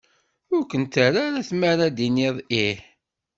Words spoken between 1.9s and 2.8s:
tiniḍ ih.